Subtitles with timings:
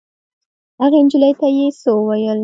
[0.81, 2.39] هغې نجلۍ ته یې څه وویل.